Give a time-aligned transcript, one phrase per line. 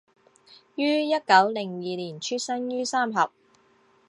[0.73, 3.29] 於一九零二年出生于三峡